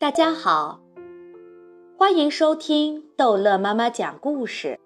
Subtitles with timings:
[0.00, 0.80] 大家好，
[1.98, 4.80] 欢迎收听逗乐妈妈讲故事，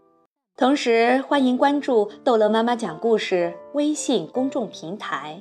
[0.57, 5.41] 同时欢迎关注逗乐妈妈讲故事微信公众平台。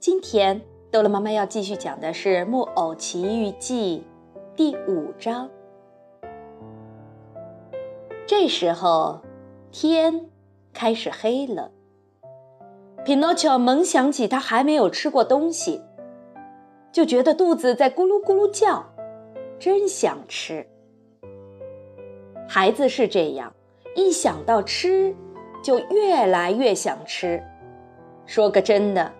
[0.00, 0.60] 今天
[0.90, 4.04] 逗乐妈妈要继续讲的是《木偶奇遇记》
[4.56, 5.48] 第五章。
[8.26, 9.20] 这时候，
[9.70, 10.28] 天
[10.72, 11.70] 开始黑了。
[13.04, 15.80] 匹诺乔猛想起他还没有吃过东西。
[16.92, 18.84] 就觉得肚子在咕噜咕噜叫，
[19.58, 20.66] 真想吃。
[22.46, 23.54] 孩子是这样，
[23.96, 25.16] 一想到吃，
[25.62, 27.42] 就越来越想吃。
[28.26, 29.10] 说个真的，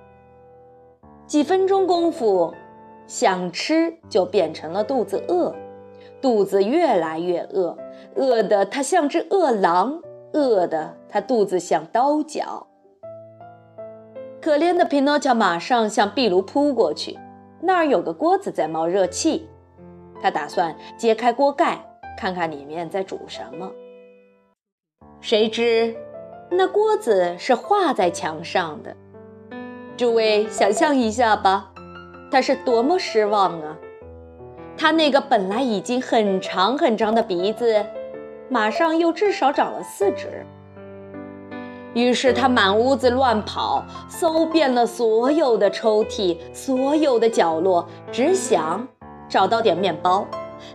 [1.26, 2.52] 几分钟功夫，
[3.06, 5.54] 想吃就变成了肚子饿，
[6.20, 7.76] 肚子越来越饿，
[8.14, 10.02] 饿得他像只饿狼，
[10.34, 12.66] 饿得他肚子像刀绞。
[14.42, 17.18] 可怜的匹诺乔马上向壁炉扑过去。
[17.64, 19.48] 那儿有个锅子在冒热气，
[20.20, 21.78] 他打算揭开锅盖，
[22.18, 23.70] 看看里面在煮什么。
[25.20, 25.94] 谁知
[26.50, 28.96] 那锅子是画在墙上的，
[29.96, 31.72] 诸位想象一下吧，
[32.32, 33.78] 他是多么失望啊！
[34.76, 37.86] 他那个本来已经很长很长的鼻子，
[38.48, 40.44] 马上又至少长了四指。
[41.94, 48.88] 于是他满屋子乱跑，搜遍了所有的抽屉、所有的角落，只想
[49.28, 50.26] 找到点面包，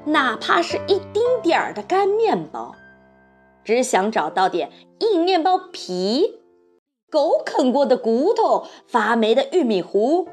[0.05, 2.75] 哪怕是一丁点儿的干面包，
[3.63, 6.39] 只想找到点硬面包皮、
[7.09, 10.27] 狗啃过的骨头、发霉的玉米糊、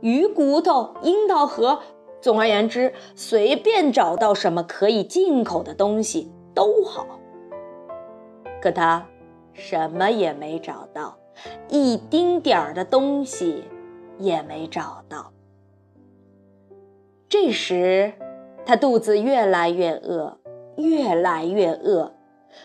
[0.00, 1.80] 鱼骨头、樱桃核，
[2.20, 7.06] 总而言之，随便找到什么可以进口的东西都好。
[8.60, 9.06] 可他。
[9.56, 11.16] 什么也没找到，
[11.68, 13.64] 一丁点儿的东西
[14.18, 15.32] 也没找到。
[17.28, 18.12] 这时，
[18.64, 20.38] 他肚子越来越饿，
[20.76, 22.12] 越来越饿。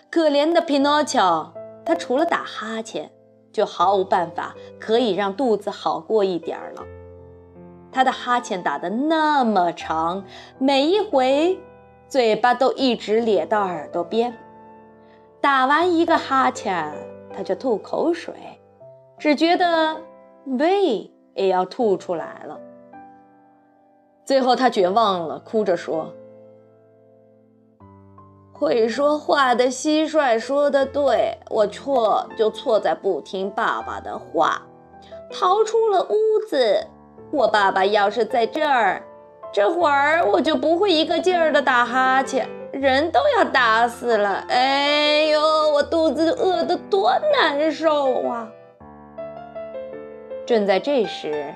[0.09, 1.53] 可怜的匹诺乔，
[1.85, 3.09] 他除了打哈欠，
[3.51, 6.83] 就毫无办法可以让肚子好过一点儿了。
[7.91, 10.23] 他的哈欠打得那么长，
[10.57, 11.59] 每一回
[12.07, 14.33] 嘴巴都一直咧到耳朵边。
[15.41, 16.93] 打完一个哈欠，
[17.35, 18.33] 他就吐口水，
[19.17, 19.99] 只觉得
[20.45, 22.59] 胃也要吐出来了。
[24.23, 26.13] 最后他绝望了，哭着说
[28.53, 34.61] ：“会说话的蟋蟀说的对，我错就错在不听爸爸的话，
[35.31, 36.15] 逃出了屋
[36.47, 36.85] 子。
[37.31, 39.01] 我爸爸要是在这儿，
[39.51, 42.47] 这会儿我就不会一个劲儿的打哈欠。”
[42.81, 44.43] 人都要打死了！
[44.49, 45.39] 哎呦，
[45.71, 48.49] 我肚子饿得多难受啊！
[50.47, 51.53] 正在这时，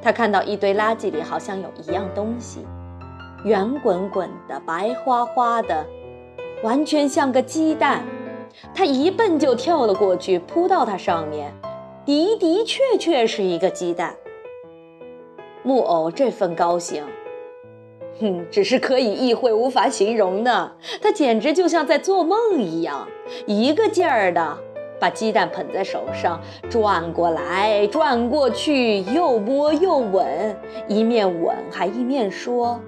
[0.00, 2.66] 他看到一堆垃圾里好像有一样东西，
[3.44, 5.84] 圆滚滚的、白花花的，
[6.62, 8.02] 完全像个鸡蛋。
[8.74, 11.52] 他一蹦就跳了过去，扑到它上面，
[12.06, 14.14] 的的确确是一个鸡蛋。
[15.62, 17.04] 木偶这份高兴。
[18.20, 20.72] 哼，只是可以意会，无法形容的。
[21.02, 23.08] 他简直就像在做梦一样，
[23.46, 24.58] 一个劲儿的
[25.00, 30.56] 把鸡蛋捧在手上，转过来转过去，又摸又吻，
[30.88, 32.80] 一面吻还一面说：“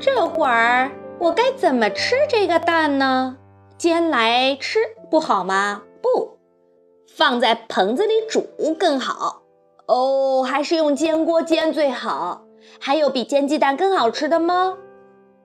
[0.00, 3.36] 这会儿我该怎么吃这个蛋呢？
[3.76, 4.78] 煎来吃
[5.10, 5.82] 不好吗？
[6.00, 6.38] 不，
[7.16, 8.46] 放在盆子里煮
[8.78, 9.42] 更好。
[9.86, 12.42] 哦，还是用煎锅煎最好。”
[12.80, 14.78] 还有比煎鸡蛋更好吃的吗？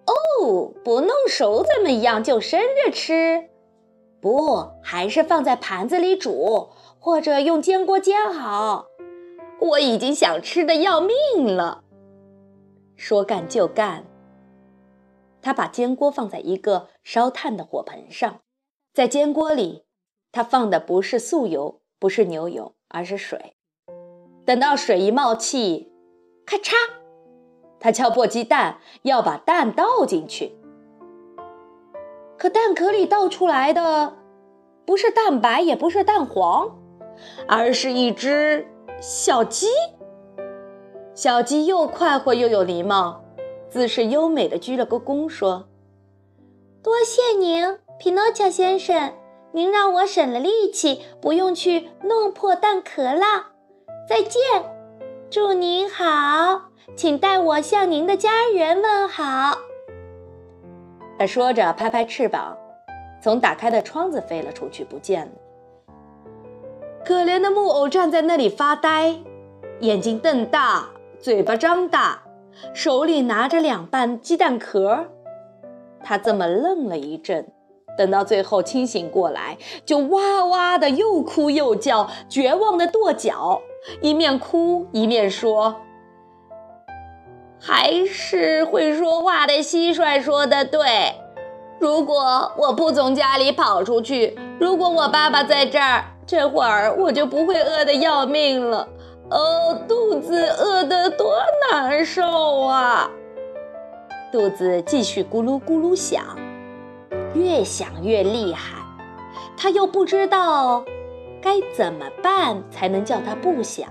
[0.06, 2.24] 哦，不弄熟怎么一样？
[2.24, 3.50] 就生着吃。
[4.20, 8.86] 不，还是放在盘子里煮，或者用煎锅煎好。
[9.60, 11.84] 我已经想吃的要命了。
[12.96, 14.06] 说干就干。
[15.42, 18.42] 他把煎锅放在一个烧炭的火盆上，
[18.94, 19.86] 在煎锅里，
[20.32, 23.56] 他放的不是素油，不是牛油，而是水。
[24.46, 25.92] 等到水一冒气，
[26.46, 26.74] 咔嚓。
[27.82, 30.56] 他敲破鸡蛋，要把蛋倒进去，
[32.38, 34.14] 可蛋壳里倒出来的
[34.86, 36.78] 不是蛋白，也不是蛋黄，
[37.48, 38.68] 而是一只
[39.02, 39.68] 小鸡。
[41.16, 43.24] 小鸡又快活又有礼貌，
[43.70, 45.66] 姿势优美的鞠了个躬，说
[46.82, 49.14] ：“多谢您，匹诺乔先生，
[49.52, 53.52] 您让我省了力气，不用去弄破蛋壳了。
[54.08, 54.42] 再见，
[55.32, 56.64] 祝您好。”
[56.94, 59.58] 请代我向您的家人问好。
[61.18, 62.58] 他说着，拍拍翅膀，
[63.24, 65.32] 从打开的窗子飞了出去，不见了。
[67.06, 69.16] 可怜的木偶站在那里发呆，
[69.80, 72.24] 眼睛瞪大，嘴巴张大，
[72.74, 75.06] 手里拿着两瓣鸡蛋壳。
[76.04, 77.48] 他这么愣了一阵，
[77.98, 83.62] 等到最后清醒过来，就哇哇的又哭又叫，绝望的跺脚，
[84.02, 85.76] 一面哭一面说
[87.60, 91.16] ：“还是会说话的蟋蟀说的对，
[91.80, 98.88] 如果我不从家里跑出去，如果我爸爸在这儿，这会儿我就不会饿得要命了。
[99.30, 101.36] 哦，肚子饿得多
[101.72, 103.10] 难受啊！”
[104.32, 106.24] 肚子继续咕噜咕噜响，
[107.34, 108.78] 越想越厉害。
[109.58, 110.86] 他又不知道
[111.42, 113.90] 该怎么办才能叫他不响。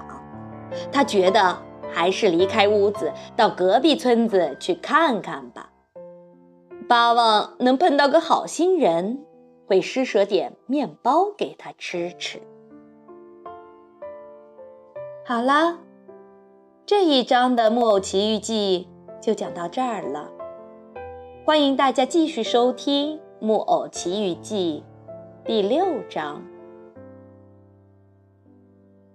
[0.93, 1.59] 他觉得
[1.91, 5.71] 还是离开屋子，到隔壁村子去看看吧。
[6.89, 9.25] 巴望能碰到个好心人，
[9.67, 12.41] 会施舍点面包给他吃吃。
[15.27, 15.79] 好了，
[16.87, 18.89] 这一章的《木偶奇遇记》。
[19.21, 20.31] 就讲到这儿了，
[21.45, 24.83] 欢迎大家继续收听《木偶奇遇记》
[25.47, 26.43] 第六章。